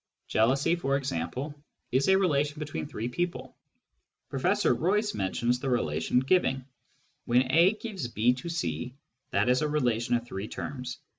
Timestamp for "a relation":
2.07-2.57, 9.61-10.15